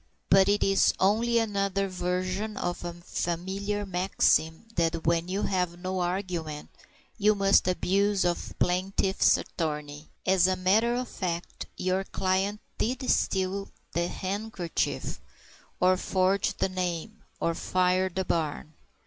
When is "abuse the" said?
7.67-8.35